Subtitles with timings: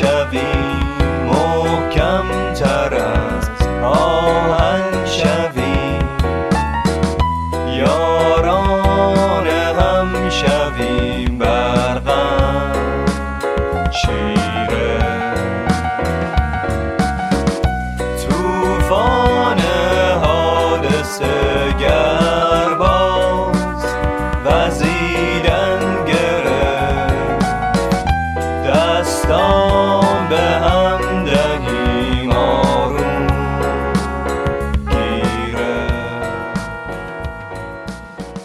[0.00, 0.43] flash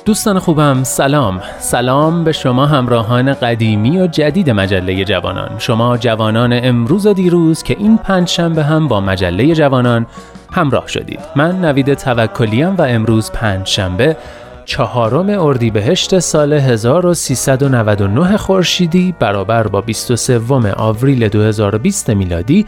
[0.09, 1.41] دوستان خوبم سلام.
[1.59, 5.49] سلام به شما همراهان قدیمی و جدید مجله جوانان.
[5.57, 10.07] شما جوانان امروز و دیروز که این پنج شنبه هم با مجله جوانان
[10.51, 11.19] همراه شدید.
[11.35, 14.17] من نوید توکلیم و امروز پنج شنبه
[14.65, 20.41] چهارم اردیبهشت سال 1399 خورشیدی برابر با 23
[20.77, 22.65] آوریل 2020 میلادی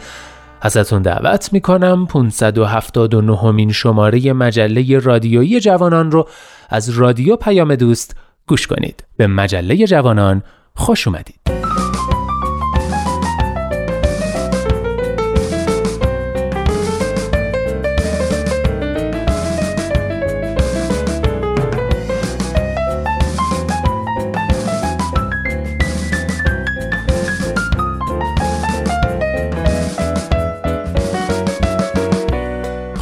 [0.62, 6.28] ازتون دعوت می‌کنم 579 مین شماره مجله رادیویی جوانان رو
[6.68, 9.04] از رادیو پیام دوست گوش کنید.
[9.16, 10.42] به مجله جوانان
[10.74, 11.51] خوش اومدید.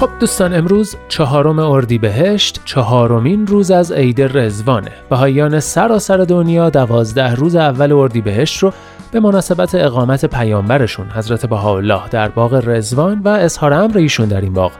[0.00, 7.56] خب دوستان امروز چهارم اردیبهشت چهارمین روز از عید رزوانه بهاییان سراسر دنیا دوازده روز
[7.56, 8.72] اول اردیبهشت رو
[9.12, 14.52] به مناسبت اقامت پیامبرشون حضرت بهاءالله در باغ رزوان و اظهار امر ایشون در این
[14.52, 14.72] باغ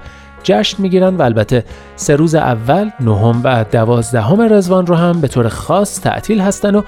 [0.42, 1.64] جشن می‌گیرن و البته
[1.96, 6.82] سه روز اول نهم و دوازدهم رزوان رو هم به طور خاص تعطیل هستن و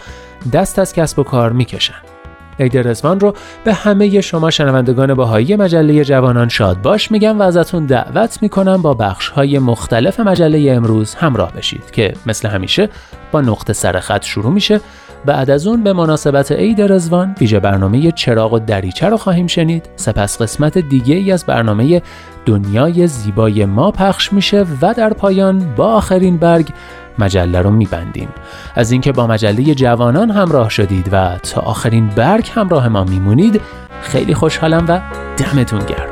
[0.52, 2.11] دست از کسب و کار می‌کشن.
[2.60, 7.86] عید رزوان رو به همه شما شنوندگان باهایی مجله جوانان شاد باش میگم و ازتون
[7.86, 12.88] دعوت می‌کنم با بخش های مختلف مجله امروز همراه بشید که مثل همیشه
[13.32, 14.80] با نقطه سرخط شروع میشه.
[15.24, 19.88] بعد از اون به مناسبت عید رزوان ویژه برنامه چراغ و دریچه رو خواهیم شنید.
[19.96, 22.02] سپس قسمت دیگه ای از برنامه
[22.46, 26.68] دنیای زیبای ما پخش میشه و در پایان با آخرین برگ
[27.18, 28.28] مجله رو میبندیم.
[28.74, 33.60] از اینکه با مجله جوانان همراه شدید و تا آخرین برگ همراه ما میمونید
[34.02, 35.00] خیلی خوشحالم و
[35.36, 36.11] دمتون گرم.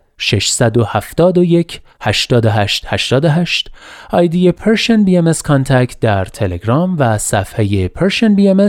[0.21, 3.71] 671 88 88
[4.09, 8.67] ID Persian BM Contact در تلگرام و صفحه Persian BM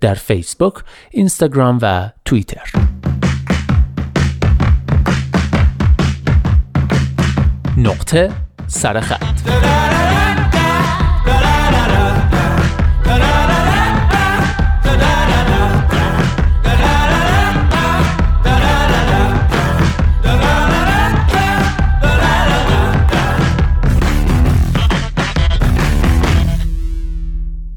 [0.00, 0.74] در فیسبوک،
[1.10, 2.72] اینستاگرام و توییتر.
[7.76, 8.30] نقطه
[8.66, 10.03] سرخط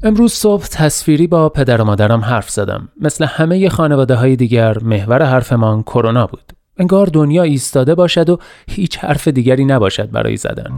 [0.08, 2.88] امروز صبح تصویری با پدر و مادرم حرف زدم.
[3.00, 6.52] مثل همه خانواده های دیگر محور حرفمان کرونا بود.
[6.78, 8.38] انگار دنیا ایستاده باشد و
[8.70, 10.70] هیچ حرف دیگری نباشد برای زدن.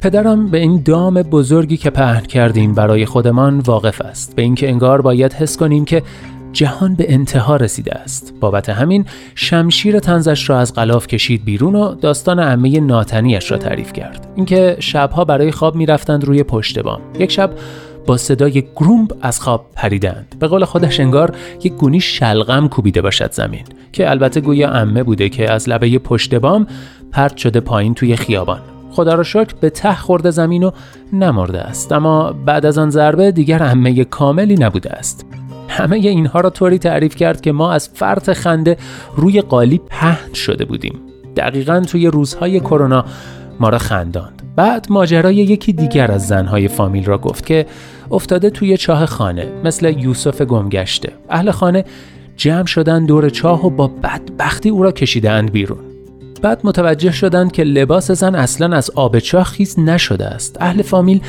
[0.00, 5.02] پدرم به این دام بزرگی که پهن کردیم برای خودمان واقف است به اینکه انگار
[5.02, 6.02] باید حس کنیم که
[6.52, 11.94] جهان به انتها رسیده است بابت همین شمشیر تنزش را از غلاف کشید بیرون و
[11.94, 17.30] داستان عمه ناتنیش را تعریف کرد اینکه شبها برای خواب می‌رفتند روی پشت بام یک
[17.30, 17.50] شب
[18.06, 20.36] با صدای گرومب از خواب پریدند.
[20.38, 25.28] به قول خودش انگار یک گونی شلغم کوبیده باشد زمین که البته گویا عمه بوده
[25.28, 26.66] که از لبه پشت بام
[27.12, 28.60] پرت شده پایین توی خیابان.
[28.90, 30.70] خدا را شکر به ته خورده زمین و
[31.12, 31.92] نمرده است.
[31.92, 35.26] اما بعد از آن ضربه دیگر عمه کاملی نبوده است.
[35.68, 38.76] همه اینها را طوری تعریف کرد که ما از فرط خنده
[39.16, 41.00] روی قالی پهن شده بودیم.
[41.36, 43.04] دقیقا توی روزهای کرونا
[43.60, 44.41] ما را خنداند.
[44.56, 47.66] بعد ماجرای یکی دیگر از زنهای فامیل را گفت که
[48.10, 51.12] افتاده توی چاه خانه مثل یوسف گمگشته.
[51.30, 51.84] اهل خانه
[52.36, 55.78] جمع شدن دور چاه و با بدبختی او را کشیدند بیرون.
[56.42, 60.56] بعد متوجه شدند که لباس زن اصلا از آب چاه خیز نشده است.
[60.60, 61.20] اهل فامیل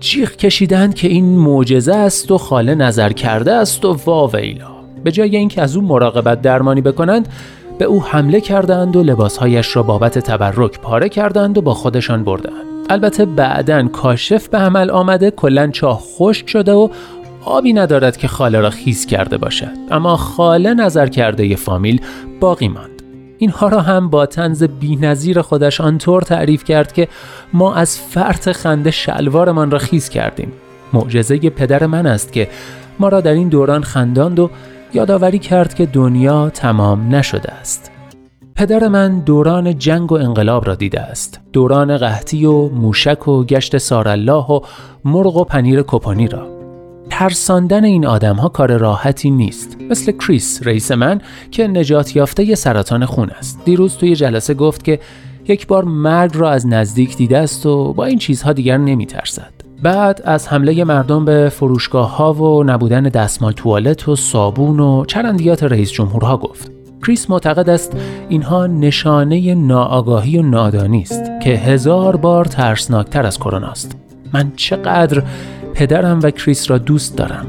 [0.00, 4.72] جیغ کشیدند که این معجزه است و خاله نظر کرده است و واویلا
[5.04, 7.28] به جای اینکه از او مراقبت درمانی بکنند
[7.82, 12.64] به او حمله کردند و لباسهایش را بابت تبرک پاره کردند و با خودشان بردند.
[12.90, 16.88] البته بعدا کاشف به عمل آمده کلا چاه خشک شده و
[17.44, 19.70] آبی ندارد که خاله را خیز کرده باشد.
[19.90, 22.00] اما خاله نظر کرده ی فامیل
[22.40, 23.02] باقی ماند.
[23.38, 27.08] اینها را هم با تنز بینظیر خودش آنطور تعریف کرد که
[27.52, 30.52] ما از فرط خنده شلوارمان را خیز کردیم.
[30.92, 32.48] معجزه پدر من است که
[32.98, 34.50] ما را در این دوران خنداند و
[34.94, 37.90] یادآوری کرد که دنیا تمام نشده است.
[38.54, 41.40] پدر من دوران جنگ و انقلاب را دیده است.
[41.52, 44.60] دوران قحطی و موشک و گشت سارالله و
[45.04, 46.48] مرغ و پنیر کپانی را.
[47.10, 49.76] ترساندن این آدم ها کار راحتی نیست.
[49.90, 53.60] مثل کریس رئیس من که نجات یافته سرطان خون است.
[53.64, 55.00] دیروز توی جلسه گفت که
[55.48, 59.61] یک بار مرگ را از نزدیک دیده است و با این چیزها دیگر نمی ترسد
[59.82, 65.62] بعد از حمله مردم به فروشگاه ها و نبودن دستمال توالت و صابون و چرندیات
[65.62, 66.72] رئیس جمهورها گفت.
[67.06, 67.96] کریس معتقد است
[68.28, 73.96] اینها نشانه ناآگاهی و نادانی است که هزار بار ترسناکتر از کرونا است.
[74.32, 75.22] من چقدر
[75.74, 77.46] پدرم و کریس را دوست دارم.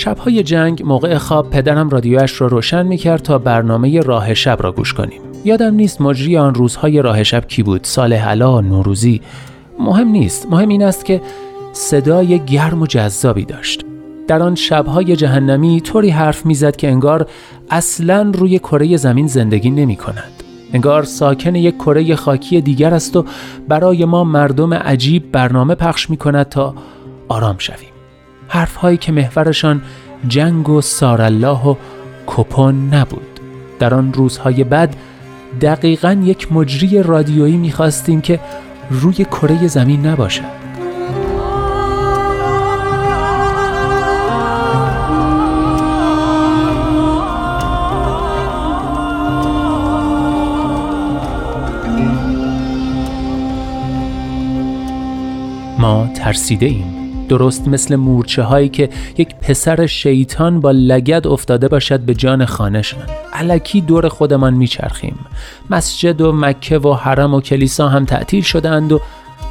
[0.00, 4.72] شبهای جنگ موقع خواب پدرم رادیوش را روشن می کرد تا برنامه راه شب را
[4.72, 5.20] گوش کنیم.
[5.44, 7.84] یادم نیست مجری آن روزهای راه شب کی بود.
[7.84, 9.20] سال علا نوروزی.
[9.78, 10.46] مهم نیست.
[10.50, 11.20] مهم این است که
[11.72, 13.84] صدای گرم و جذابی داشت.
[14.28, 17.26] در آن شبهای جهنمی طوری حرف می‌زد که انگار
[17.70, 20.32] اصلا روی کره زمین زندگی نمی کند.
[20.72, 23.24] انگار ساکن یک کره خاکی دیگر است و
[23.68, 26.74] برای ما مردم عجیب برنامه پخش می کند تا
[27.28, 27.99] آرام شویم.
[28.50, 29.82] حرفهایی که محورشان
[30.28, 31.74] جنگ و سارالله و
[32.26, 33.40] کپون نبود.
[33.78, 34.96] در آن روزهای بعد
[35.60, 38.40] دقیقا یک مجری رادیویی می‌خواستیم که
[38.90, 40.60] روی کره زمین نباشد.
[55.78, 56.89] ما ترسیده ایم
[57.30, 63.02] درست مثل مورچه هایی که یک پسر شیطان با لگد افتاده باشد به جان خانهشان
[63.32, 65.18] علکی دور خودمان میچرخیم.
[65.70, 69.00] مسجد و مکه و حرم و کلیسا هم تعطیل شدند و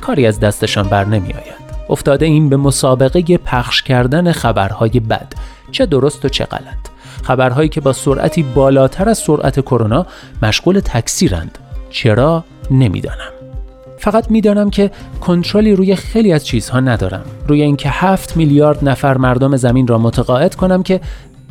[0.02, 1.70] کاری از دستشان بر نمی آید.
[1.90, 5.34] افتاده این به مسابقه پخش کردن خبرهای بد.
[5.72, 6.90] چه درست و چه غلط.
[7.24, 10.06] خبرهایی که با سرعتی بالاتر از سرعت کرونا
[10.42, 11.58] مشغول تکثیرند.
[11.90, 13.39] چرا؟ نمی‌دانم.
[14.00, 14.92] فقط می‌دانم که
[15.22, 17.26] کنترلی روی خیلی از چیزها ندارم.
[17.48, 21.02] روی اینکه هفت میلیارد نفر مردم زمین را متقاعد کنم که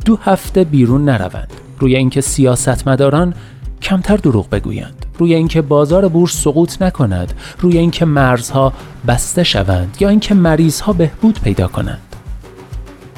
[0.05, 1.53] دو هفته بیرون نروند.
[1.79, 3.33] روی اینکه سیاستمداران
[3.81, 5.05] کمتر دروغ بگویند.
[5.17, 7.33] روی اینکه بازار بورس سقوط نکند.
[7.59, 8.73] روی اینکه مرزها
[9.07, 12.15] بسته شوند یا اینکه مریضها بهبود پیدا کنند.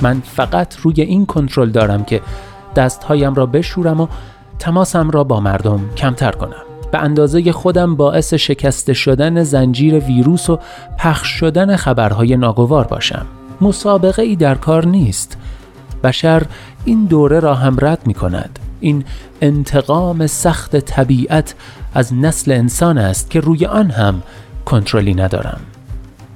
[0.02, 2.22] من فقط روی این کنترل دارم که
[2.76, 4.08] دستهایم را بشورم و
[4.60, 6.71] تماسم را با مردم کمتر کنم.
[6.92, 10.60] به اندازه خودم باعث شکسته شدن زنجیر ویروس و
[10.98, 13.26] پخش شدن خبرهای ناگوار باشم.
[13.62, 15.38] مسابقه ای در کار نیست.
[16.04, 16.44] بشر
[16.86, 19.04] این دوره را هم رد می کند این
[19.42, 21.56] انتقام سخت طبیعت
[21.94, 24.22] از نسل انسان است که روی آن هم
[24.66, 25.60] کنترلی ندارم.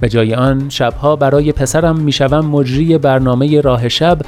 [0.00, 4.18] به جای آن شبها برای پسرم می‌شوم مجری برنامه راه شب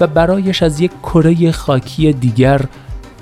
[0.00, 2.60] و برایش از یک کره خاکی دیگر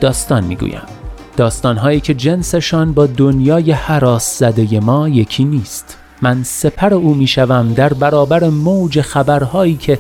[0.01, 1.00] داستان می‌گویم.
[1.41, 5.99] داستانهایی که جنسشان با دنیای حراس زده ما یکی نیست.
[6.23, 9.99] من سپر او می‌شوم در برابر موج خبرهایی که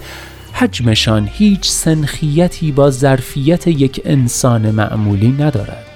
[0.53, 5.87] حجمشان هیچ سنخیتی با ظرفیت یک انسان معمولی ندارد.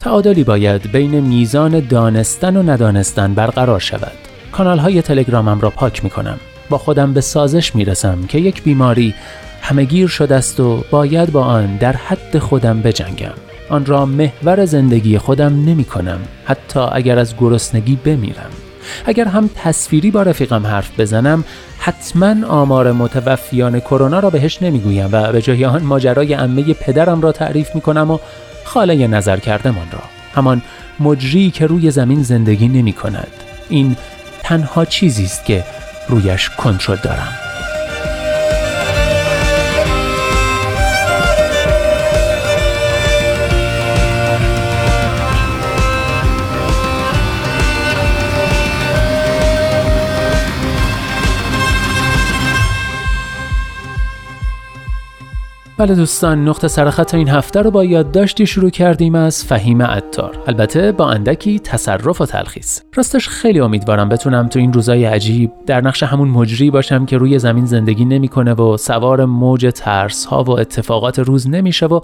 [0.00, 4.18] تعادلی باید بین میزان دانستن و ندانستن برقرار شود.
[4.52, 6.38] کانال های تلگرامم را پاک می کنم
[6.70, 9.14] با خودم به سازش می رسم که یک بیماری
[9.62, 13.45] همگیر شده است و باید با آن در حد خودم بجنگم.
[13.68, 18.50] آن را محور زندگی خودم نمی کنم حتی اگر از گرسنگی بمیرم.
[19.06, 21.44] اگر هم تصویری با رفیقم حرف بزنم
[21.78, 27.32] حتما آمار متوفیان کرونا را بهش نمی‌گویم و به جای آن ماجرای عمه پدرم را
[27.32, 28.18] تعریف می کنم و
[28.64, 30.02] خاله نظر کردمان را.
[30.34, 30.62] همان
[31.00, 33.30] مجری که روی زمین زندگی نمی کند.
[33.68, 33.96] این
[34.42, 35.64] تنها چیزی است که
[36.08, 37.45] رویش کنترل دارم.
[55.78, 60.38] بله دوستان نقطه سرخط این هفته رو با یادداشتی شروع کردیم از فهیم عطار.
[60.46, 62.80] البته با اندکی تصرف و تلخیص.
[62.94, 67.38] راستش خیلی امیدوارم بتونم تو این روزای عجیب در نقش همون مجری باشم که روی
[67.38, 72.00] زمین زندگی نمی‌کنه و سوار موج ترس ها و اتفاقات روز نمیشه و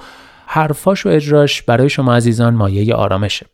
[0.47, 3.47] حرفاش و اجراش برای شما عزیزان مایه آرامشه.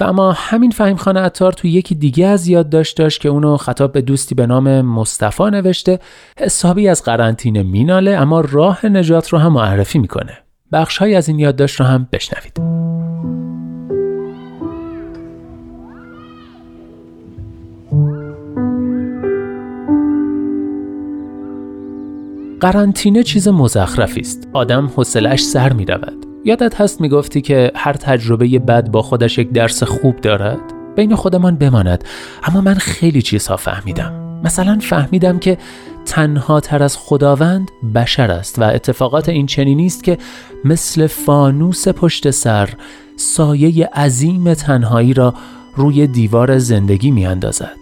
[0.00, 3.92] و اما همین فهیم خان عطار تو یکی دیگه از یاد داشت که اونو خطاب
[3.92, 5.98] به دوستی به نام مصطفی نوشته
[6.38, 10.38] حسابی از قرنطینه میناله اما راه نجات رو هم معرفی می‌کنه.
[10.72, 12.58] بخش های از این یادداشت رو هم بشنوید.
[22.60, 24.48] قرنطینه چیز مزخرفی است.
[24.52, 29.50] آدم حوصلش سر می رود یادت هست می‌گفتی که هر تجربه بد با خودش یک
[29.50, 30.60] درس خوب دارد؟
[30.96, 32.04] بین خودمان بماند
[32.44, 35.58] اما من خیلی چیزها فهمیدم مثلا فهمیدم که
[36.06, 40.18] تنها تر از خداوند بشر است و اتفاقات این چنینی است که
[40.64, 42.68] مثل فانوس پشت سر
[43.16, 45.34] سایه عظیم تنهایی را
[45.76, 47.78] روی دیوار زندگی می اندازد.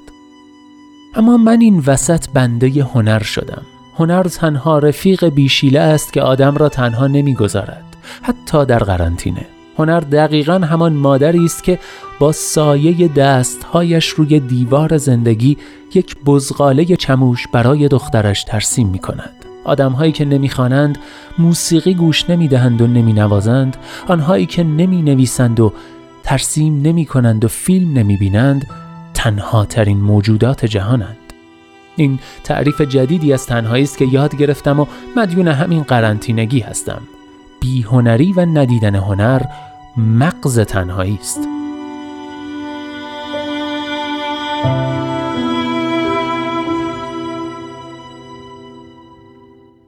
[1.15, 3.63] اما من این وسط بنده هنر شدم.
[3.99, 7.86] هنر تنها رفیق بیشیله است که آدم را تنها نمی‌گذارد.
[8.23, 9.47] حتی در قرنطینه.
[9.79, 11.79] هنر دقیقا همان مادری است که
[12.19, 15.57] با سایه دستهایش روی دیوار زندگی
[15.95, 19.33] یک بزغاله چموش برای دخترش ترسیم می کند.
[19.65, 20.99] آدمهایی که نمی‌خوانند
[21.39, 23.77] موسیقی گوش نمی‌دهند و نمی نوازند
[24.09, 25.73] آنهایی که نمی نویسند و
[26.23, 28.67] ترسیم نمی کنند و فیلم نمی بینند
[29.15, 31.17] تنها ترین موجودات جهانند.
[31.97, 34.87] این تعریف جدیدی از تنهایی است که یاد گرفتم و
[35.17, 37.03] مدیون همین قرنطینگی هستم.
[37.67, 39.43] بیهنری و ندیدن هنر
[39.97, 41.39] مغز تنهایی است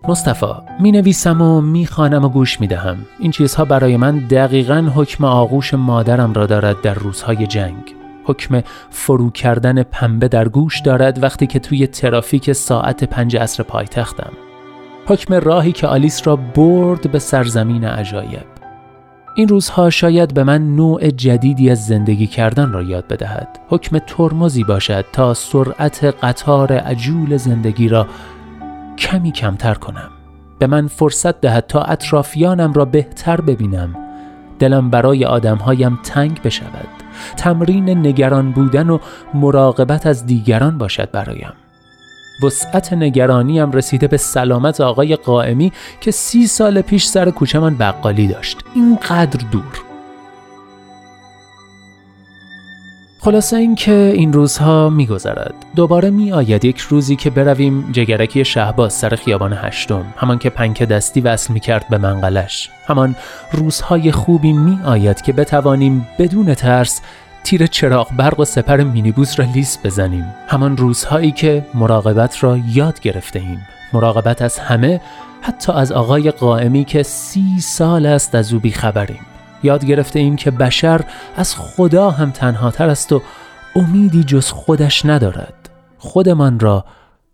[0.08, 0.46] مصطفی
[0.80, 2.96] می نویسم و می خانم و گوش می دهم.
[3.18, 7.94] این چیزها برای من دقیقا حکم آغوش مادرم را دارد در روزهای جنگ.
[8.24, 14.47] حکم فرو کردن پنبه در گوش دارد وقتی که توی ترافیک ساعت پنج عصر پایتختم.
[15.08, 18.44] حکم راهی که آلیس را برد به سرزمین عجایب.
[19.34, 23.58] این روزها شاید به من نوع جدیدی از زندگی کردن را یاد بدهد.
[23.68, 28.06] حکم ترمزی باشد تا سرعت قطار عجول زندگی را
[28.98, 30.10] کمی کمتر کنم.
[30.58, 33.96] به من فرصت دهد تا اطرافیانم را بهتر ببینم.
[34.58, 36.88] دلم برای آدمهایم تنگ بشود.
[37.36, 38.98] تمرین نگران بودن و
[39.34, 41.52] مراقبت از دیگران باشد برایم.
[42.42, 48.26] وسعت نگرانیم رسیده به سلامت آقای قائمی که سی سال پیش سر کوچه من بقالی
[48.26, 48.58] داشت.
[48.74, 49.82] اینقدر دور.
[53.20, 55.54] خلاصه اینکه این روزها میگذرد.
[55.76, 60.04] دوباره می آید یک روزی که برویم جگرکی شهباز سر خیابان هشتم.
[60.16, 62.70] همان که پنکه دستی وصل می کرد به منقلش.
[62.86, 63.16] همان
[63.52, 67.00] روزهای خوبی می آید که بتوانیم بدون ترس
[67.48, 70.24] تیر چراغ برق و سپر مینیبوس را لیست بزنیم.
[70.48, 75.00] همان روزهایی که مراقبت را یاد گرفته ایم مراقبت از همه
[75.40, 79.26] حتی از آقای قائمی که سی سال است از او بیخبریم.
[79.62, 81.00] یاد گرفته ایم که بشر
[81.36, 83.22] از خدا هم تنها تر است و
[83.76, 85.70] امیدی جز خودش ندارد.
[85.98, 86.84] خودمان را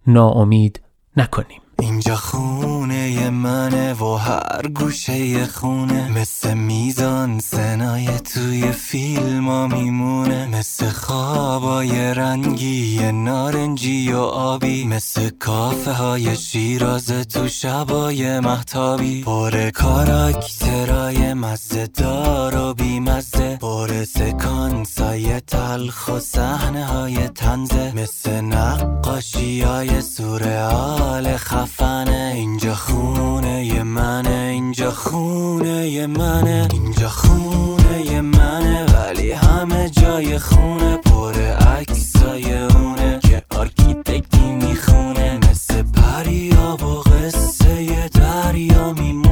[0.06, 0.80] ناامید
[1.16, 1.60] نکنیم.
[1.78, 2.16] اینجا
[2.94, 6.08] خونه منه و هر گوشه خونه.
[6.08, 10.46] مثل میزان سنای توی فیلم ها میمونه.
[10.46, 14.84] مثل خوابای رنگی نارنجی و آبی.
[14.84, 23.56] مثل کافه های شیراز تو شبای محتابی پر کاراکترای مزه دار و بیمزه.
[23.56, 27.92] پر سکانسای تلخ و صحنه های طنزه.
[27.96, 32.32] مثل نقاشی های سورئال خفنه.
[32.34, 40.38] اینجا خونه ی منه اینجا خونه ی منه اینجا خونه ی منه ولی همه جای
[40.38, 41.34] خونه پر
[41.78, 49.23] عکسای اونه که architect ی می‌خونه مثل پریا و قصه دریا میمونه.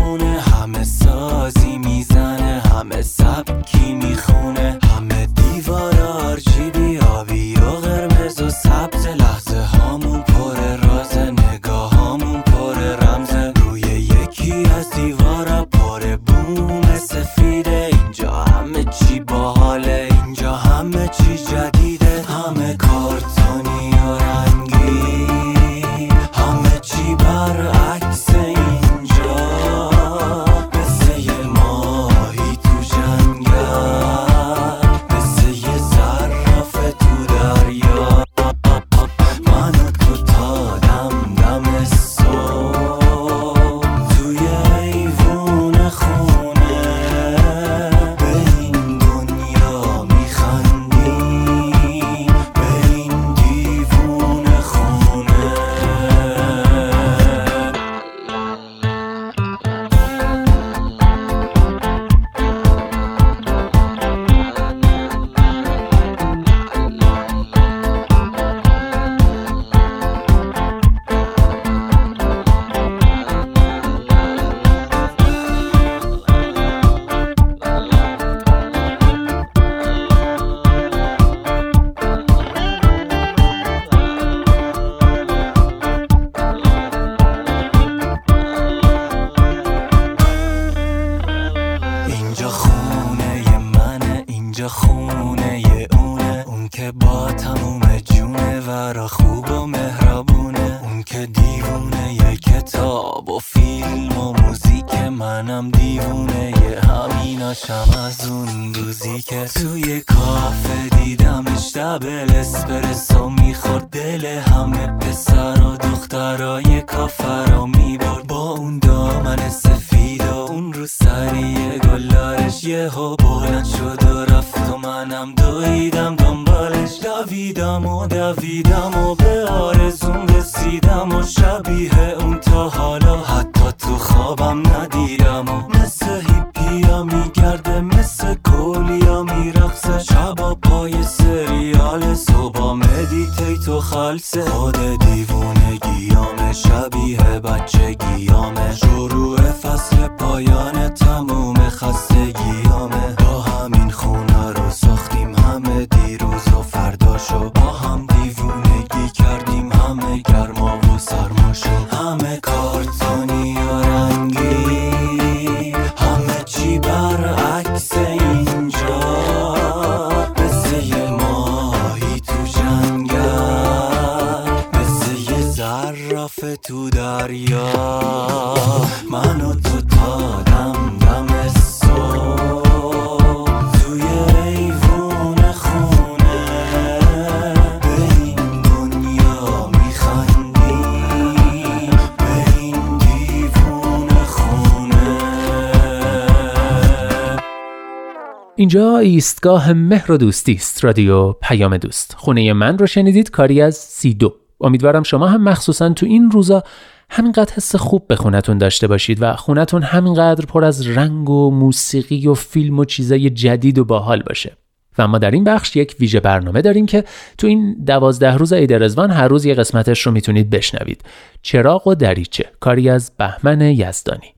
[198.73, 202.15] اینجا ایستگاه مهر و دوستی است رادیو پیام دوست.
[202.19, 204.35] خونه من رو شنیدید کاری از سی دو.
[204.61, 206.63] امیدوارم شما هم مخصوصا تو این روزا
[207.11, 212.27] همینقدر حس خوب به خونتون داشته باشید و خونتون همینقدر پر از رنگ و موسیقی
[212.27, 214.57] و فیلم و چیزای جدید و باحال باشه.
[214.99, 217.05] و ما در این بخش یک ویژه برنامه داریم که
[217.39, 221.01] تو این دوازده روز عید رزوان هر روز یه قسمتش رو می‌تونید بشنوید.
[221.43, 222.45] چراغ و دریچه.
[222.61, 224.35] کاری از بهمن یزدانی.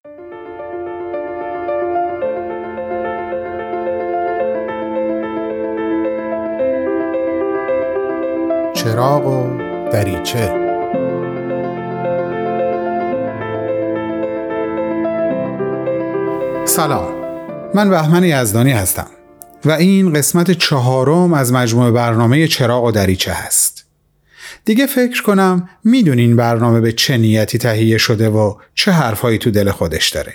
[8.85, 9.59] چراغ و
[9.93, 10.47] دریچه.
[16.65, 17.15] سلام.
[17.75, 19.07] من بهمن یزدانی هستم
[19.65, 23.85] و این قسمت چهارم از مجموعه برنامه چراغ و دریچه هست.
[24.65, 29.71] دیگه فکر کنم می‌دونین برنامه به چه نیتی تهیه شده و چه حرفهایی تو دل
[29.71, 30.35] خودش داره.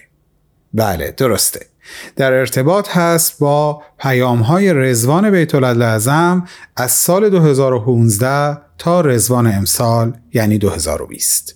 [0.74, 1.66] بله درسته.
[2.16, 10.14] در ارتباط هست با پیام های رزوان بیت اعظم از سال 2015 تا رزوان امسال
[10.34, 11.56] یعنی 2020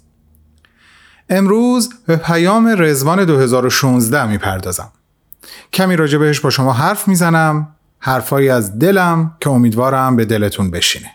[1.30, 4.91] امروز به پیام رزوان 2016 می‌پردازم.
[5.74, 11.12] کمی راجع بهش با شما حرف می‌زنم حرفایی از دلم که امیدوارم به دلتون بشینه.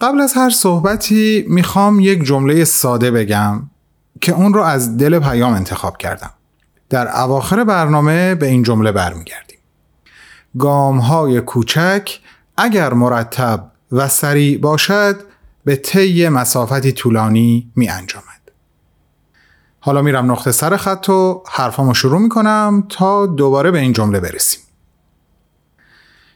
[0.00, 3.70] قبل از هر صحبتی می‌خوام یک جمله ساده بگم
[4.20, 6.30] که اون رو از دل پیام انتخاب کردم.
[6.90, 9.58] در اواخر برنامه به این جمله برمیگردیم
[10.58, 12.18] گام های کوچک
[12.56, 15.20] اگر مرتب و سریع باشد
[15.64, 18.24] به طی مسافتی طولانی می انجامد.
[19.80, 24.60] حالا میرم نقطه سر خط و حرفامو شروع می‌کنم تا دوباره به این جمله برسیم.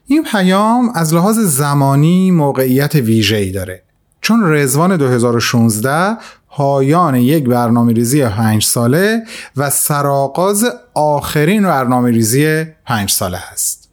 [0.07, 3.83] این پیام از لحاظ زمانی موقعیت ویژه‌ای داره
[4.23, 6.17] چون رزوان 2016
[6.49, 9.23] پایان یک برنامه ریزی پنج ساله
[9.57, 13.89] و سرآغاز آخرین برنامه ریزی پنج ساله هست.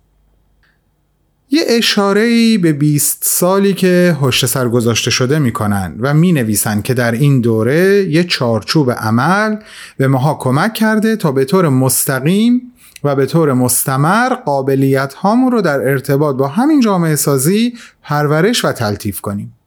[1.51, 6.93] یه اشاره به 20 سالی که هشت سر گذاشته شده می‌کنن و می نویسن که
[6.93, 9.55] در این دوره یه چارچوب عمل
[9.97, 12.61] به ماها کمک کرده تا به طور مستقیم
[13.03, 18.71] و به طور مستمر قابلیت هامون رو در ارتباط با همین جامعه سازی پرورش و
[18.71, 19.58] تلطیف کنیم.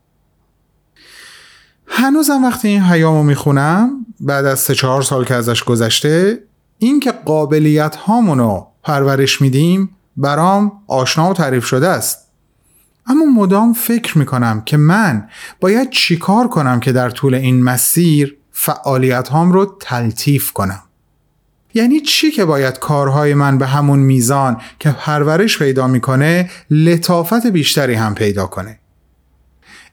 [1.94, 6.38] هنوزم وقتی این حیامو می‌خونم بعد از سه چهار سال که ازش گذشته
[6.78, 12.18] این که قابلیت هامونو پرورش میدیم برام آشنا و تعریف شده است.
[13.06, 15.28] اما مدام فکر می‌کنم که من
[15.60, 20.82] باید چیکار کنم که در طول این مسیر فعالیت هام رو تلطیف کنم؟
[21.74, 27.94] یعنی چی که باید کارهای من به همون میزان که پرورش پیدا می‌کنه لطافت بیشتری
[27.94, 28.78] هم پیدا کنه؟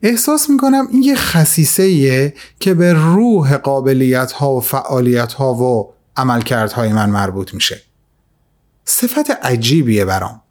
[0.01, 6.93] احساس می‌کنم این یه خصیصه که به روح قابلیت ها و فعالیت ها و عملکردهای
[6.93, 7.81] من مربوط میشه.
[8.85, 10.41] صفت عجیبیه برام.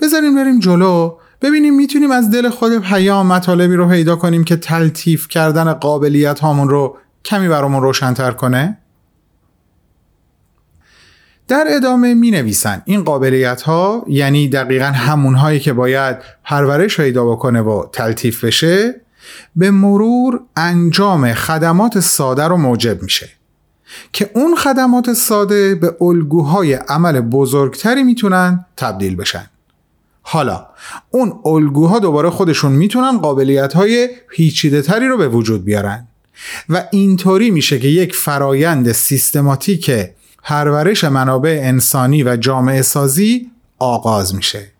[0.00, 5.28] بذاریم بریم جلو ببینیم می‌تونیم از دل خود پیام مطالبی رو پیدا کنیم که تلطیف
[5.28, 8.78] کردن قابلیت هامون رو کمی برامون روشنتر کنه.
[11.52, 17.24] در ادامه می نویسن این قابلیت ها یعنی دقیقا همون هایی که باید پرورش پیدا
[17.24, 19.00] بکنه و تلطیف بشه
[19.56, 23.28] به مرور انجام خدمات ساده رو موجب میشه
[24.12, 29.46] که اون خدمات ساده به الگوهای عمل بزرگتری می‌تونن تبدیل بشن.
[30.22, 30.66] حالا
[31.10, 36.06] اون الگوها دوباره خودشون می‌تونن قابلیت های پیچیده تری رو به وجود بیارن
[36.68, 39.90] و اینطوری میشه که یک فرایند سیستماتیک
[40.42, 44.72] پرورش منابع انسانی و جامعه سازی آغاز میشه.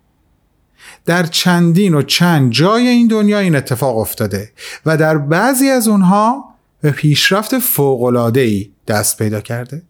[1.07, 4.53] در چندین و چند جای این دنیا این اتفاق افتاده
[4.87, 6.45] و در بعضی از اونها
[6.81, 9.83] به پیشرفت فوق‌العاده‌ای دست پیدا کرده.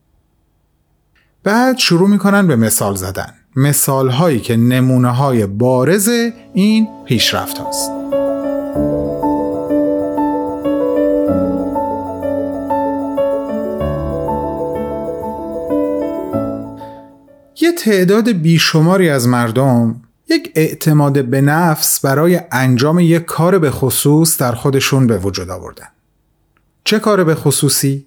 [1.44, 3.34] بعد شروع می‌کنن به مثال زدن.
[3.56, 6.08] مثال هایی که نمونه های بارز
[6.54, 7.90] این پیشرفت هاست.
[17.78, 24.52] تعداد بیشماری از مردم یک اعتماد به نفس برای انجام یک کار به خصوص در
[24.52, 25.88] خودشون به وجود آوردن.
[26.84, 28.06] چه کار به خصوصی؟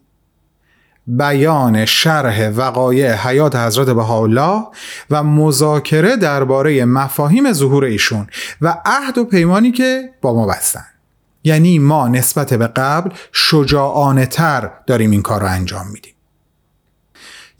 [1.07, 4.63] بیان شرح وقایع حیات حضرت بهاءالله
[5.09, 8.27] و مذاکره درباره مفاهیم ظهور ایشون
[8.61, 10.85] و عهد و پیمانی که با ما بستن.
[11.43, 16.14] یعنی ما نسبت به قبل شجاعانه تر داریم این کار رو انجام میدیم.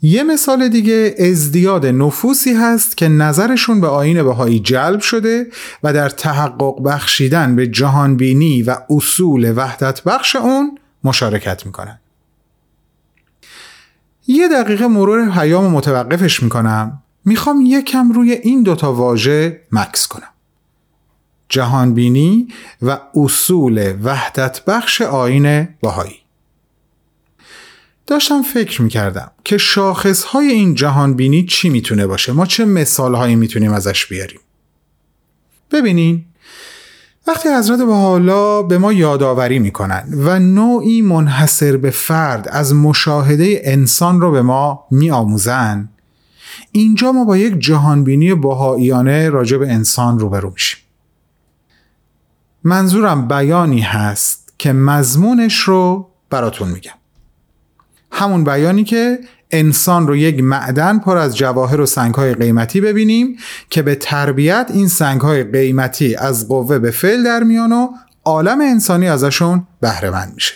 [0.06, 5.46] یه مثال دیگه ازدیاد نفوسی هست که نظرشون به آین بهایی جلب شده
[5.82, 11.98] و در تحقق بخشیدن به جهانبینی و اصول وحدت بخش اون مشارکت می‌کنن.
[14.26, 17.02] یه دقیقه مرور پیام متوقفش می‌کنم.
[17.24, 20.32] می‌خوام یکم روی این دوتا واژه مکس کنم.
[21.48, 22.48] جهانبینی
[22.82, 26.25] و اصول وحدت بخش آین بهایی.
[28.06, 33.14] داشتم فکر می‌کردم که شاخص های این جهان بینی چی می‌تونه باشه؟ ما چه مثال
[33.14, 34.40] هایی می‌تونیم ازش بیاریم؟
[35.70, 36.24] ببینین
[37.26, 44.20] وقتی حضرت حالا به ما یادآوری می‌کنن و نوعی منحصر به فرد از مشاهده انسان
[44.20, 45.88] رو به ما میآموزن
[46.72, 50.78] اینجا ما با یک جهانبینی بهاییانه راجع به انسان روبرو میشیم.
[52.64, 56.92] منظورم بیانی هست که مضمونش رو براتون میگم.
[58.16, 59.18] همون بیانی که
[59.50, 63.36] انسان رو یک معدن پر از جواهر و سنگهای قیمتی ببینیم
[63.70, 67.88] که به تربیت این سنگهای قیمتی از قوه به فعل در میان و
[68.24, 70.54] عالم انسانی ازشون بهره میشه.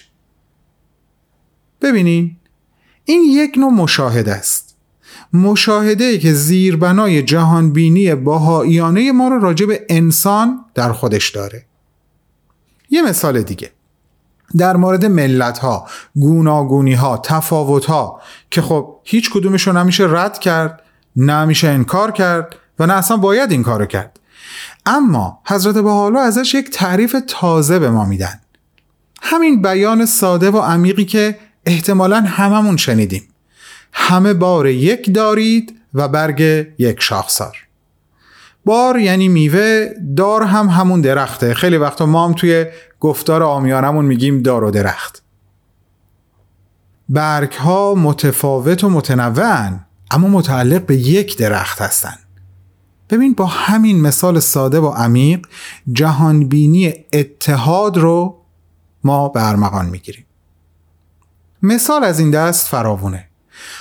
[1.83, 2.37] ببینین
[3.05, 4.77] این یک نوع مشاهده است.
[5.33, 11.65] مشاهده ای که زیربنای جهانبینی باهایانه ما رو راجع به انسان در خودش داره.
[12.91, 13.71] یه مثال دیگه.
[14.59, 20.83] در مورد ملت ها گوناگونی ها تفاوت ها که خب هیچ کدومشون نمیشه رد کرد
[21.17, 24.21] نه میشه انکار کرد و نه اصلا باید این کارو کرد.
[24.87, 28.41] اما حضرت حالا ازش یک تعریف تازه به ما میدن.
[29.23, 33.29] همین بیان ساده و عمیقی که احتمالا هممون شنیدیم.
[33.93, 37.70] همه بار یک دارید و برگ یک شاخسار.
[38.65, 41.55] بار یعنی میوه دار هم همون درخته.
[41.55, 42.67] خیلی وقتا ما هم توی
[43.01, 45.23] گفتار آمیانمون میگیم دار و درخت.
[47.09, 52.15] برگ ها متفاوت و متنوعن اما متعلق به یک درخت هستن.
[53.11, 55.47] ببین با همین مثال ساده و عمیق
[55.93, 58.43] جهانبینی اتحاد رو
[59.05, 60.27] ما برمغان می‌گیریم.
[61.63, 63.30] مثال از این دست فراوونه.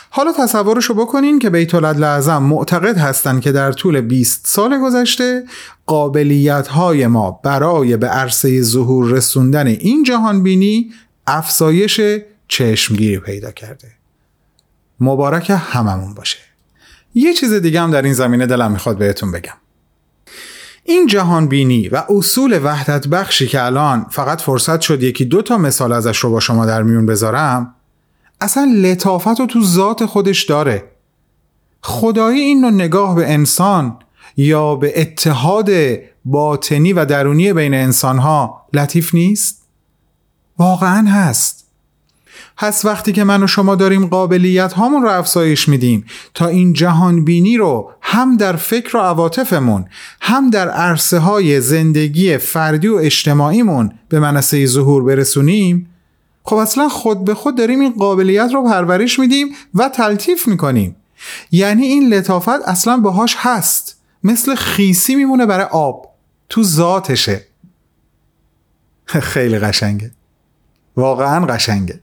[0.09, 5.43] حالا تصورشو بکنین که بیت لعظم معتقد هستند که در طول 20 سال گذشته
[5.85, 10.91] قابلیت های ما برای به عرصه ظهور رسوندن این جهان بینی
[11.27, 12.01] افزایش
[12.47, 13.91] چشمگیری پیدا کرده.
[14.99, 16.37] مبارک هممون باشه.
[17.15, 19.53] یه چیز دیگه هم در این زمینه دلم می‌خواد بهتون بگم.
[20.83, 25.57] این جهان بینی و اصول وحدت بخشی که الان فقط فرصت شد یکی دو تا
[25.57, 27.75] مثال ازش رو با شما در میون بذارم
[28.41, 30.91] اصلا لطافت رو تو ذات خودش داره
[31.81, 33.97] خدایی این نوع نگاه به انسان
[34.37, 35.69] یا به اتحاد
[36.25, 39.67] باطنی و درونی بین انسانها لطیف نیست؟
[40.57, 41.59] واقعا هست
[42.57, 47.25] پس وقتی که من و شما داریم قابلیت هامون رو افزایش میدیم تا این جهان
[47.25, 49.85] بینی رو هم در فکر و عواطفمون
[50.21, 55.89] هم در عرصه های زندگی فردی و اجتماعیمون به منصه ظهور برسونیم
[56.43, 60.95] خب اصلا خود به خود داریم این قابلیت رو پرورش میدیم و تلطیف می‌کنیم.
[61.51, 63.99] یعنی این لطافت اصلا باهاش هست.
[64.23, 66.09] مثل خیسی میمونه برای آب.
[66.49, 67.45] تو ذاتشه.
[69.33, 70.11] خیلی قشنگه.
[70.97, 71.99] واقعا قشنگه.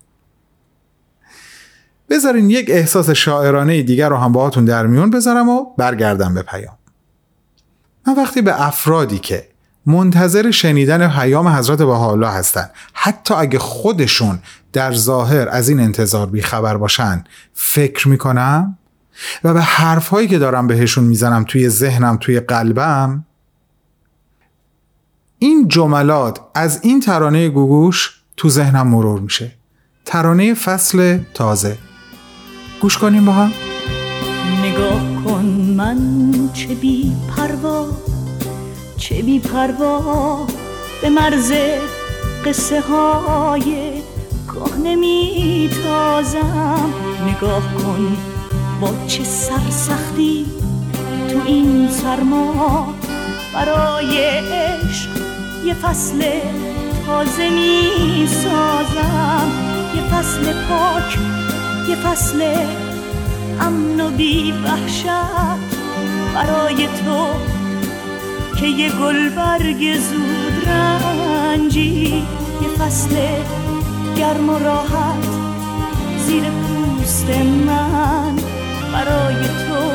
[2.11, 6.79] بذارین یک احساس شاعرانه دیگر رو هم باهاتون در میون بذارم و برگردم به پیام.
[8.07, 9.49] من وقتی به افرادی که
[9.87, 12.71] منتظر شنیدن پیام حضرت بهاءالله هستند.
[12.93, 14.39] حتی اگه خودشون
[14.73, 18.79] در ظاهر از این انتظار بیخبر باشن فکر می‌کنم
[19.45, 23.25] و به حرفهایی که دارم بهشون می‌زنم توی ذهنم توی قلبم
[25.39, 29.53] این جملات از این ترانه گوگوش تو ذهنم مرور میشه.
[30.05, 31.79] ترانه فصل تازه.
[32.81, 33.53] گوش کنیم با هم.
[34.65, 35.45] نگاه کن
[35.77, 35.99] من
[36.55, 37.89] چه بی پروا
[38.97, 40.47] چه بی پروا
[41.03, 41.53] به مرز
[42.45, 43.93] قصه های
[44.47, 46.93] کهنه می تازم.
[47.27, 48.17] نگاه کن
[48.81, 50.47] با چه سرسختی
[51.31, 52.95] تو این سرما
[53.55, 55.09] برای عشق
[55.65, 56.41] یه فصل
[57.07, 59.51] تازه می سازم.
[59.97, 61.19] یه فصل پاک
[61.89, 62.43] یه فصل
[63.61, 64.55] امن و بی
[66.35, 67.56] برای تو
[68.57, 72.27] که یه گل برگ زود رنجی
[72.63, 73.17] یه فصل
[74.17, 75.25] گرم و راحت
[76.27, 77.31] زیر پوست
[77.67, 78.37] من.
[78.93, 79.91] برای تو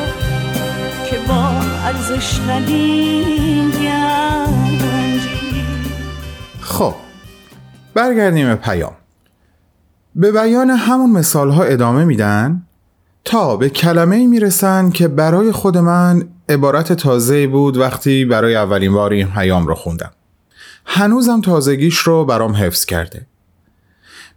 [1.10, 1.48] که با
[1.84, 5.64] ارزش ندیم گنجی
[6.60, 6.94] خب
[7.94, 8.92] برگردیم پیام.
[10.14, 12.62] به بیان همون مثال ها ادامه میدن؟
[13.24, 19.12] تا به کلمه می‌رسن که برای خود من عبارت تازه بود وقتی برای اولین بار
[19.12, 20.10] این پیام رو خوندم.
[20.84, 23.26] هنوزم تازگیش رو برام حفظ کرده.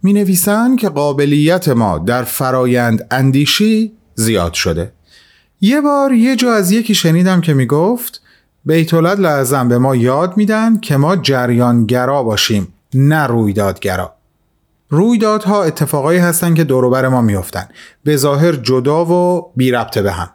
[0.02, 4.92] می نویسن که قابلیت ما در فرایند اندیشی زیاد شده.
[5.60, 8.22] یه بار یه جا از یکی شنیدم که می گفت
[8.64, 14.15] بیتولد لازم به ما یاد میدن که ما جریانگرا باشیم نه رویدادگرا.
[14.88, 17.68] رویدادها اتفاقایی هستن که دوروبر ما میفتن
[18.04, 20.30] به ظاهر جدا و بی ربطه به هم.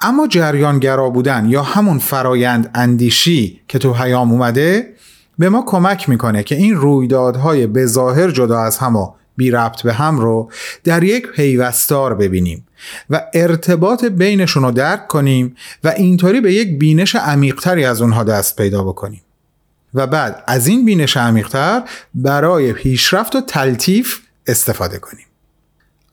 [0.00, 4.94] اما جریانگرا بودن یا همون فرایند اندیشی که تو حیام اومده
[5.38, 9.82] به ما کمک می‌کنه که این رویدادهای به ظاهر جدا از هم و بی ربط
[9.82, 10.50] به هم رو
[10.84, 12.66] در یک پیوستار ببینیم
[13.10, 18.56] و ارتباط بینشون رو درک کنیم و اینطوری به یک بینش عمیقتری از اونها دست
[18.56, 19.22] پیدا بکنیم.
[19.94, 21.82] و بعد از این بینش عمیقتر
[22.14, 25.26] برای پیشرفت و تلطیف استفاده کنیم.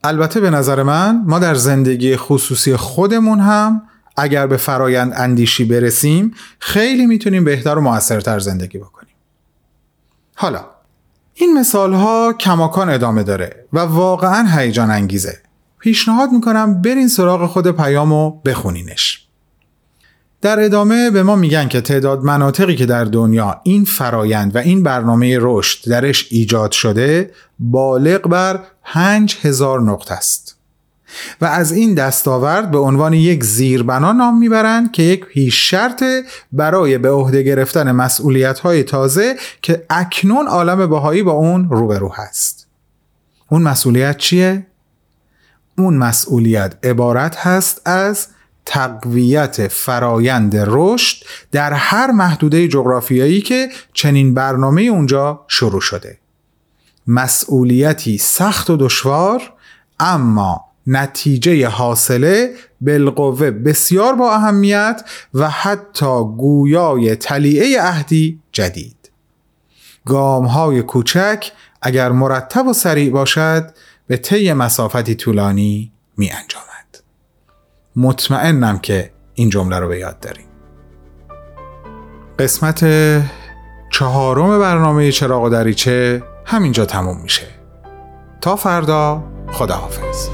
[0.03, 3.81] البته به نظر من ما در زندگی خصوصی خودمون هم
[4.17, 9.13] اگر به فرایند اندیشی برسیم خیلی می‌تونیم بهتر و موثرتر زندگی بکنیم.
[10.35, 10.65] حالا
[11.33, 15.39] این مثال ها کماکان ادامه داره و واقعا هیجان انگیزه.
[15.79, 19.28] پیشنهاد می‌کنم برین سراغ خود پیام و بخونینش.
[20.41, 24.83] در ادامه به ما میگن که تعداد مناطقی که در دنیا این فرایند و این
[24.83, 30.55] برنامه رشد درش ایجاد شده بالغ بر 5000 نقطه است
[31.41, 36.03] و از این دستاورد به عنوان یک زیربنا نام می‌برند که یک پیش شرط
[36.51, 42.67] برای به عهده گرفتن مسئولیت های تازه که اکنون عالم بهایی با اون روبرو هست
[43.49, 44.65] اون مسئولیت چیه؟
[45.77, 48.27] اون مسئولیت عبارت هست از
[48.65, 56.17] تقویت فرایند رشد در هر محدوده جغرافیایی که چنین برنامه اونجا شروع شده.
[57.07, 59.53] مسئولیتی سخت و دشوار
[59.99, 65.01] اما نتیجه حاصله بالقوه بسیار با اهمیت
[65.33, 69.11] و حتی گویای تلیعه عهدی جدید.
[70.05, 73.73] گام های کوچک اگر مرتب و سریع باشد
[74.07, 76.68] به طی مسافتی طولانی می انجامد
[77.99, 80.45] مطمئنم که این جمله رو به یاد داریم.
[82.39, 82.85] قسمت
[83.91, 87.47] چهارم برنامه چراغ دریچه همینجا تموم میشه.
[88.41, 90.29] تا فردا خداحافظ.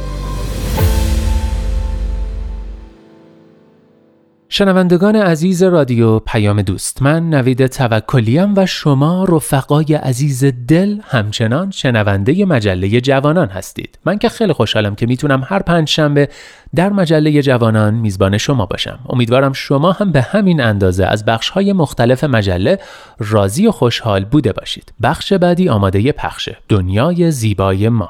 [4.57, 12.45] شنوندگان عزیز رادیو پیام دوست من نوید توکلیم و شما رفقای عزیز دل همچنان شنونده
[12.45, 13.99] مجله جوانان هستید.
[14.05, 16.29] من که خیلی خوشحالم که می‌تونم هر پنج شنبه
[16.75, 18.99] در مجله جوانان میزبان شما باشم.
[19.09, 22.79] امیدوارم شما هم به همین اندازه از بخش های مختلف مجله
[23.19, 24.93] راضی و خوشحال بوده باشید.
[25.03, 28.09] بخش بعدی آماده پخشه دنیای زیبای ما.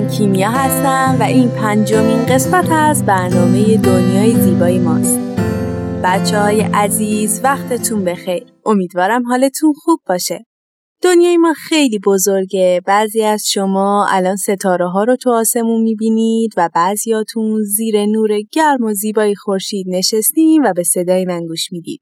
[0.00, 5.18] من کیمیا هستم و این پنجمین قسمت از برنامه دنیای زیبای ماست.
[6.04, 8.46] بچه های عزیز وقتتون بخیر.
[8.66, 10.44] امیدوارم حالتون خوب باشه.
[11.02, 12.80] دنیای ما خیلی بزرگه.
[12.86, 18.84] بعضی از شما الان ستاره ها رو تو آسمون می‌بینید و بعضیاتون زیر نور گرم
[18.84, 22.00] و زیبای خورشید نشستیم و به صدای من گوش می‌دید.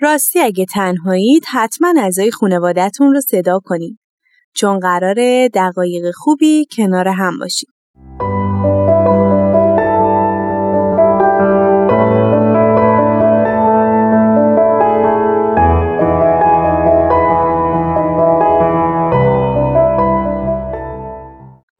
[0.00, 4.01] راستی اگه تنهایید حتما اعضای خانوادهتون رو صدا کنید
[4.54, 7.68] چون قرار دقایق خوبی کنار هم باشیم.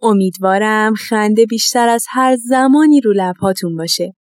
[0.02, 4.14] امیدوارم خنده بیشتر از هر زمانی رو لبهاتون باشه.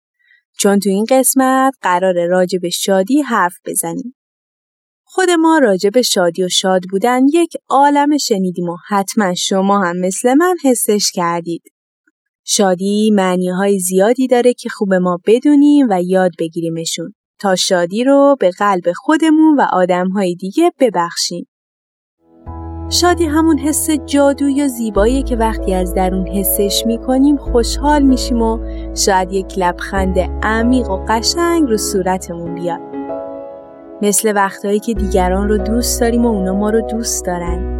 [0.60, 4.16] چون تو این قسمت قرار راجع به شادی حرف بزنیم.
[5.12, 9.98] خود ما راجع به شادی و شاد بودن یک عالم شنیدیم و حتما شما هم
[9.98, 11.62] مثل من حسش کردید.
[12.46, 18.36] شادی معنی های زیادی داره که خوب ما بدونیم و یاد بگیریمشون تا شادی رو
[18.40, 21.48] به قلب خودمون و آدم های دیگه ببخشیم.
[22.92, 28.60] شادی همون حس جادویی و زیبایی که وقتی از درون حسش می‌کنیم خوشحال میشیم و
[28.96, 32.89] شاید یک لبخند عمیق و قشنگ رو صورتمون بیاد.
[34.02, 37.80] مثل وقتهایی که دیگران رو دوست داریم و اونا ما رو دوست دارن.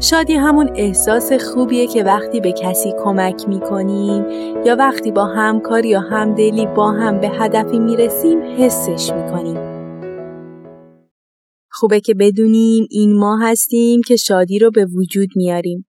[0.00, 4.24] شادی همون احساس خوبیه که وقتی به کسی کمک می‌کنیم
[4.64, 9.74] یا وقتی با همکاری یا همدلی با هم به هدفی می‌رسیم حسش می‌کنیم.
[11.70, 15.86] خوبه که بدونیم این ما هستیم که شادی رو به وجود میاریم.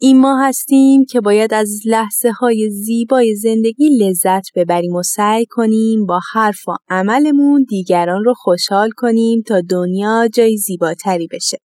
[0.00, 6.06] این ما هستیم که باید از لحظه های زیبای زندگی لذت ببریم و سعی کنیم
[6.06, 11.58] با حرف و عملمون دیگران رو خوشحال کنیم تا دنیا جای زیباتری بشه.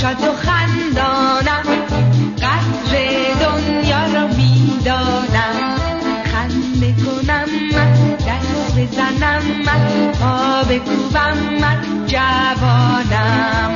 [0.00, 1.62] شاد و خندانم.
[2.36, 2.92] قدر
[3.40, 5.76] دنیا را می‌دانم.
[6.24, 13.72] خنده کنم من دست بزنم من پا بکوبم من جوانم.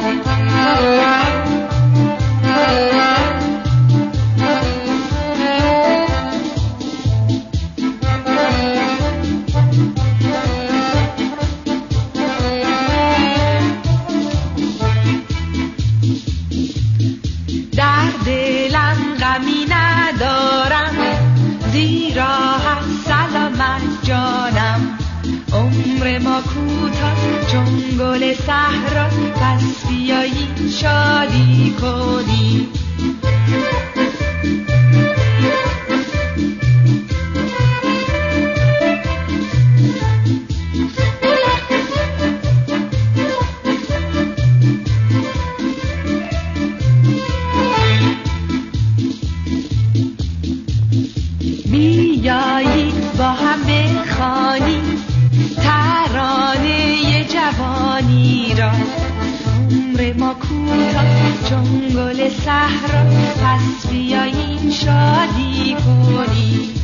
[64.84, 66.74] شادی کنی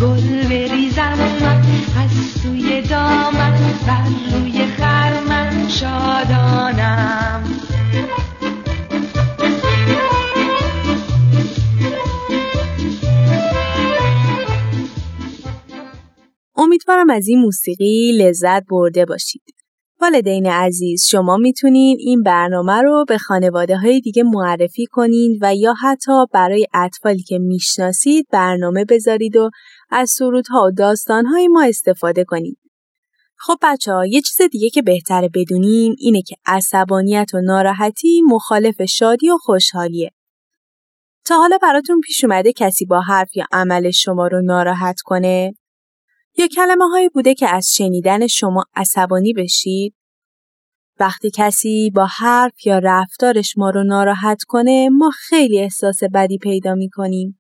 [0.00, 1.62] گل بریزم من
[2.02, 2.10] از
[2.42, 7.44] سوی دامن بر روی خرمن شادانم
[16.56, 19.51] امیدوارم از این موسیقی لذت برده باشید.
[20.02, 25.74] والدین عزیز شما می‌تونین این برنامه رو به خانواده های دیگه معرفی کنین و یا
[25.82, 29.50] حتی برای اطفالی که می‌شناسید برنامه بذارید و
[29.90, 32.58] از سرودها و داستانهای ما استفاده کنید.
[33.38, 38.82] خب بچه ها یه چیز دیگه که بهتره بدونیم اینه که عصبانیت و ناراحتی مخالف
[38.82, 40.10] شادی و خوشحالیه.
[41.24, 45.54] تا حالا براتون پیش اومده کسی با حرف یا عمل شما رو ناراحت کنه؟
[46.38, 49.94] یا کلمه هایی بوده که از شنیدن شما عصبانی بشید؟
[51.00, 56.74] وقتی کسی با حرف یا رفتارش ما رو ناراحت کنه ما خیلی احساس بدی پیدا
[56.74, 57.40] می کنیم.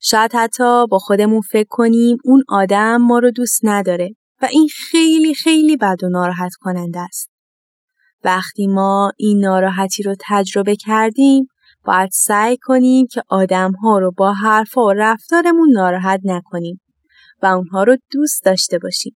[0.00, 5.34] شاید حتی با خودمون فکر کنیم اون آدم ما رو دوست نداره و این خیلی
[5.34, 7.30] خیلی بد و ناراحت کننده است.
[8.24, 11.46] وقتی ما این ناراحتی رو تجربه کردیم
[11.84, 16.80] باید سعی کنیم که آدم ها رو با حرف و رفتارمون ناراحت نکنیم.
[17.42, 19.16] و اونها رو دوست داشته باشیم.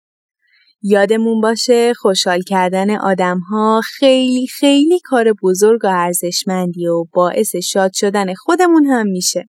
[0.81, 7.91] یادمون باشه خوشحال کردن آدم ها خیلی خیلی کار بزرگ و ارزشمندی و باعث شاد
[7.93, 9.45] شدن خودمون هم میشه.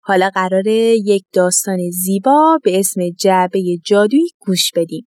[0.00, 5.07] حالا قراره یک داستان زیبا به اسم جعبه جادویی گوش بدیم.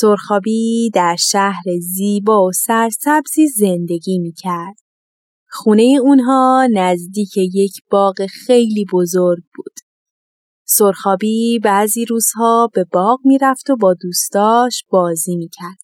[0.00, 4.76] سرخابی در شهر زیبا و سرسبزی زندگی می کرد.
[5.50, 9.72] خونه اونها نزدیک یک باغ خیلی بزرگ بود.
[10.66, 15.78] سرخابی بعضی روزها به باغ می‌رفت و با دوستاش بازی می‌کرد.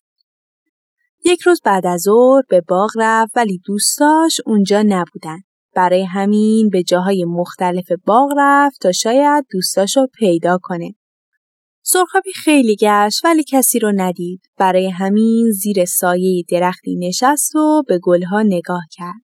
[1.24, 5.38] یک روز بعد از ظهر به باغ رفت ولی دوستاش اونجا نبودن.
[5.74, 10.94] برای همین به جاهای مختلف باغ رفت تا شاید دوستاشو پیدا کنه.
[11.86, 14.50] سرخابی خیلی گشت ولی کسی رو ندید.
[14.56, 19.22] برای همین زیر سایه درختی نشست و به گلها نگاه کرد.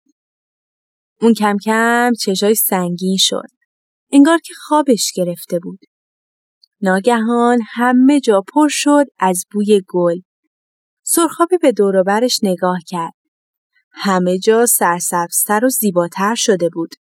[1.22, 3.48] اون کم کم چشای سنگین شد.
[4.12, 5.80] انگار که خوابش گرفته بود.
[6.82, 10.20] ناگهان همه جا پر شد از بوی گل.
[11.04, 13.14] سرخابی به دوروبرش نگاه کرد.
[13.92, 16.96] همه جا سرسبزتر و زیباتر شده بود.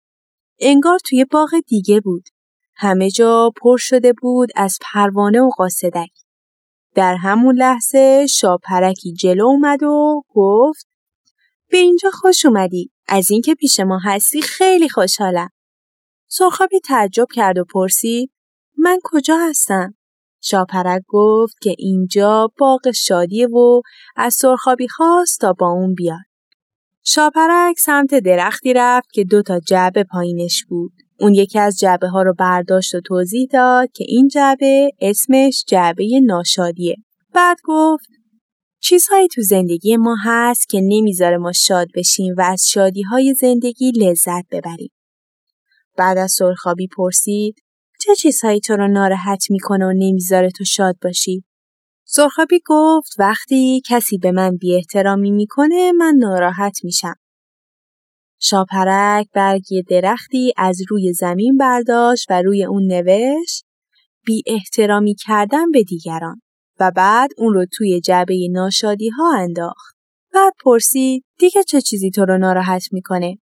[0.59, 2.23] انگار توی باغ دیگه بود.
[2.81, 6.09] همه جا پر شده بود از پروانه و قاصدک.
[6.95, 10.87] در همون لحظه شاپرکی جلو اومد و گفت
[11.69, 12.91] به اینجا خوش اومدی.
[13.07, 15.49] از اینکه پیش ما هستی خیلی خوشحالم.
[16.27, 18.31] سرخابی تعجب کرد و پرسید
[18.77, 19.93] من کجا هستم؟
[20.41, 23.81] شاپرک گفت که اینجا باغ شادیه و
[24.15, 26.25] از سرخابی خواست تا با اون بیاد.
[27.03, 30.91] شاپرک سمت درختی رفت که دو تا جعبه پایینش بود.
[31.21, 36.19] اون یکی از جعبه ها رو برداشت و توضیح داد که این جعبه اسمش جعبه
[36.23, 36.95] ناشادیه.
[37.33, 38.07] بعد گفت
[38.81, 43.91] چیزهایی تو زندگی ما هست که نمی‌ذاره ما شاد بشیم و از شادی های زندگی
[43.91, 44.89] لذت ببریم.
[45.97, 47.55] بعد از سرخابی پرسید
[47.99, 51.43] چه چیزهایی تو رو ناراحت می‌کنه و نمی‌ذاره تو شاد باشی؟
[52.05, 57.15] سرخابی گفت وقتی کسی به من بی احترامی می‌کنه من ناراحت میشم.
[58.43, 63.65] شاپرک برگی درختی از روی زمین برداشت و روی اون نوشت
[64.25, 66.41] بی احترامی کردن به دیگران
[66.79, 69.95] و بعد اون رو توی جعبه ناشادی ها انداخت.
[70.33, 73.37] بعد پرسید دیگه چه چیزی تو رو ناراحت می‌کنه؟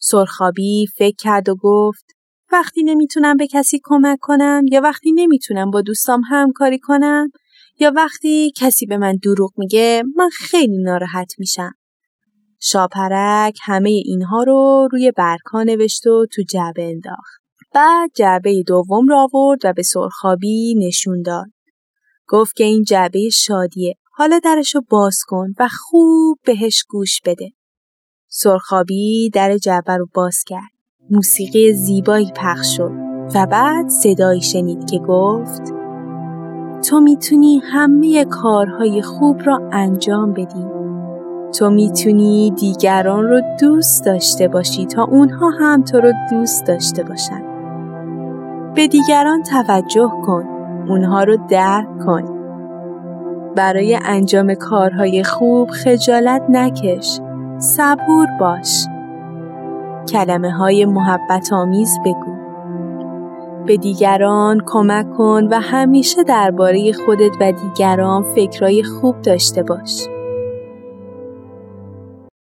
[0.00, 2.04] سرخابی فکر کرد و گفت
[2.52, 7.30] وقتی نمی‌تونم به کسی کمک کنم یا وقتی نمی‌تونم با دوستام همکاری کنم
[7.80, 11.72] یا وقتی کسی به من دروغ میگه من خیلی ناراحت میشم.
[12.60, 17.42] شاپرک همه اینها رو روی برکا نوشت و تو جعبه انداخت.
[17.74, 21.46] بعد جعبه دوم را آورد و به سرخابی نشون داد.
[22.28, 23.94] گفت که این جعبه شادیه.
[24.12, 27.52] حالا درشو باز کن و خوب بهش گوش بده.
[28.28, 30.70] سرخابی در جعبه رو باز کرد.
[31.10, 32.90] موسیقی زیبایی پخش شد
[33.34, 35.62] و بعد صدایی شنید که گفت
[36.88, 40.75] تو می‌تونی همه کارهای خوب را انجام بدی
[41.54, 47.42] تو می‌تونی دیگران رو دوست داشته باشی تا اونها هم تو رو دوست داشته باشن.
[48.74, 50.44] به دیگران توجه کن
[50.88, 52.22] اونها رو درک کن.
[53.56, 57.20] برای انجام کارهای خوب خجالت نکش
[57.58, 58.86] صبور باش.
[60.08, 62.36] کلمه های محبت آمیز بگو.
[63.66, 70.06] به دیگران کمک کن و همیشه درباره خودت و دیگران فکرای خوب داشته باش.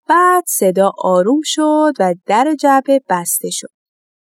[0.09, 3.67] بعد صدا آروم شد و در جعبه بسته شد.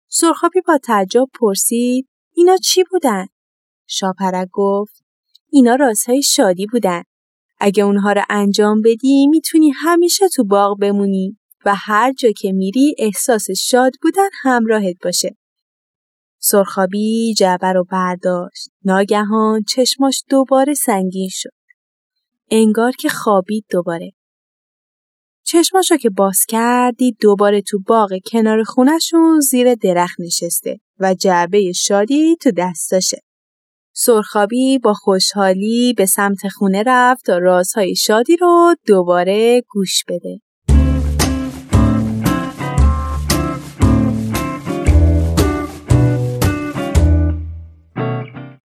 [0.10, 3.26] سرخابی با تعجب پرسید اینا چی بودن؟
[3.88, 5.04] شاپرک گفت
[5.50, 7.04] اینا رازهای شادی بودن.
[7.60, 12.96] اگه اونها رو انجام بدی می‌تونی همیشه تو باغ بمونی و هر جا که میری
[12.98, 15.36] احساس شاد بودن همراهت باشه.
[16.40, 18.70] سرخابی جعبه رو برداشت.
[18.86, 21.50] ناگهان چشماش دوباره سنگین شد.
[22.52, 24.17] انگار که خوابید دوباره.
[25.50, 32.36] چشماشو که باز کردی دوباره تو باغ کنار خونشون زیر درخت نشسته و جعبه شادی
[32.42, 33.18] تو دستاشه.
[33.94, 40.40] سرخابی با خوشحالی به سمت خونه رفت تا رازهای شادی رو دوباره گوش بده.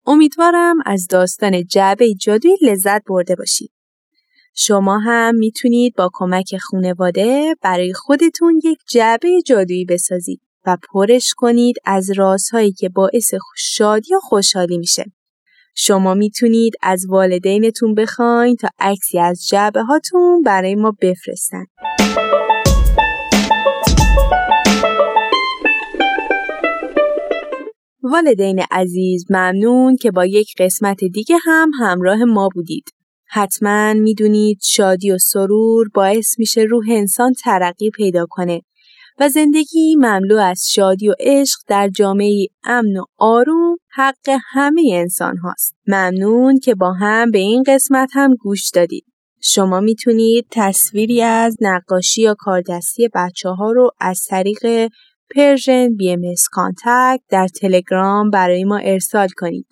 [0.05, 3.72] امیدوارم از داستان جعبه جادویی لذت برده باشید.
[4.55, 11.75] شما هم می‌تونید با کمک خونواده برای خودتون یک جعبه جادویی بسازید و پرش کنید
[11.85, 15.05] از رازهایی که باعث شادی و خوشحالی میشه.
[15.75, 21.65] شما می‌تونید از والدینتون بخواین تا عکسی از جعبه هاتون برای ما بفرستن.
[28.03, 32.83] والدین عزیز ممنون که با یک قسمت دیگه هم همراه ما بودید.
[33.33, 38.61] حتما می‌دونید شادی و سرور باعث میشه روح انسان ترقی پیدا کنه
[39.19, 45.37] و زندگی مملو از شادی و عشق در جامعه امن و آروم حق همه انسان
[45.37, 45.75] هاست.
[45.87, 49.05] ممنون که با هم به این قسمت هم گوش دادید.
[49.41, 54.91] شما می‌تونید تصویری از نقاشی یا کاردستی بچه ها رو از طریق
[55.35, 56.21] Persian BM
[57.29, 59.67] در تلگرام برای ما ارسال کنید.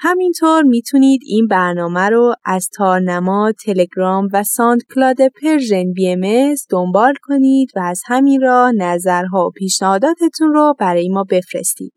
[0.00, 7.80] همینطور می‌تونید این برنامه رو از تارنما، تلگرام و SoundCloud Persian BM دنبال کنید و
[7.80, 11.92] از همین راه نظرها و پیشنهاداتتون رو برای ما بفرستید.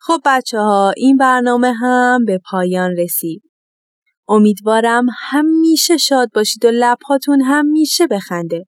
[0.00, 3.42] خب بچه ها این برنامه هم به پایان رسید.
[4.28, 8.67] امیدوارم همیشه شاد باشید و لبهاتون همیشه بخنده.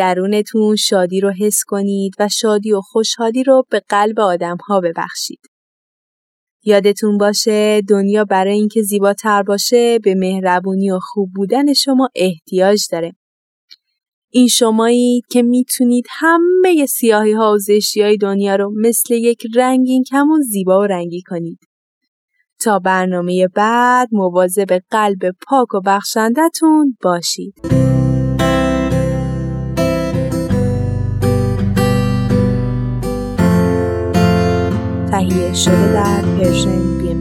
[0.00, 5.40] درونتون شادی رو حس کنید و شادی و خوشحالی رو به قلب آدم ها ببخشید.
[6.64, 13.12] یادتون باشه دنیا برای اینکه زیباتر باشه به مهربونی و خوب بودن شما احتیاج داره.
[14.30, 20.04] این شمایید که می‌تونید همه سیاهی ها و زشتی های دنیا رو مثل یک رنگین
[20.10, 21.58] کمون زیبا و رنگی کنید.
[22.60, 27.89] تا برنامه بعد مواظب قلب پاک و بخشندتون باشید.
[35.20, 37.16] تهیه شده در پرژن بی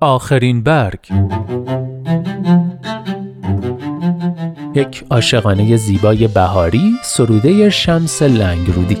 [0.00, 1.08] آخرین برگ.
[4.74, 8.96] یک عاشقانه زیبای بهاری سروده شمس لنگرودی.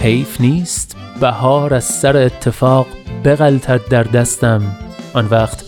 [0.00, 2.86] حیف نیست بهار از سر اتفاق
[3.24, 4.62] بغلتد در دستم.
[5.14, 5.67] آن وقت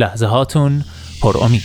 [0.00, 0.84] لحظه هاتون
[1.22, 1.62] پر امید.